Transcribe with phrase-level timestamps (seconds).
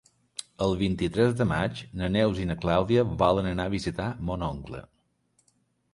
[0.67, 4.83] El vint-i-tres de maig na Neus i na Clàudia volen anar a visitar mon oncle.